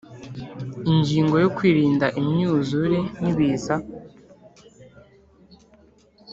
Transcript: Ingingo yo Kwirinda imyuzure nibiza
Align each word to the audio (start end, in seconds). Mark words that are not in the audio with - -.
Ingingo 0.91 1.35
yo 1.43 1.49
Kwirinda 1.57 2.07
imyuzure 2.19 2.99
nibiza 3.19 3.75